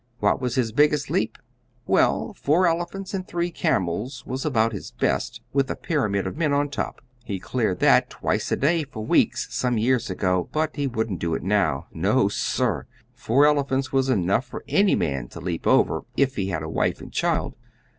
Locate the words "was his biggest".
0.41-1.11